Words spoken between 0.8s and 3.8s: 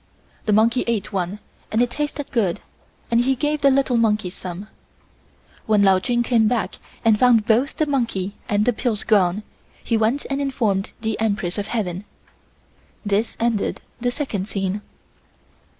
ate one and it tasted good and he gave the